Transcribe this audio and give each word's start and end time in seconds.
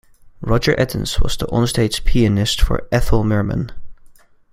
Roger 0.41 0.73
Edens 0.81 1.19
was 1.21 1.37
the 1.37 1.45
onstage 1.49 2.03
pianist 2.05 2.59
for 2.59 2.87
Ethel 2.91 3.23
Merman. 3.23 3.71